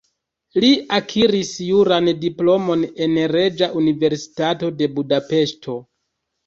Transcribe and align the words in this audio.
Li 0.61 0.69
akiris 0.97 1.51
juran 1.65 2.09
diplomon 2.25 2.89
en 3.07 3.15
Reĝa 3.37 3.71
Universitato 3.85 4.75
de 4.83 4.93
Budapeŝto. 4.99 5.81